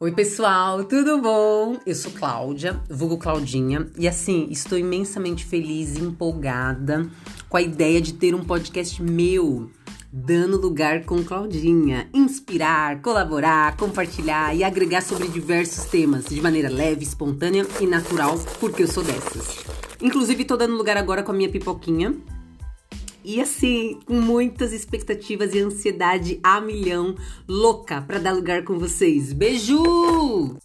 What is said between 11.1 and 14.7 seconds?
Claudinha. Inspirar, colaborar, compartilhar e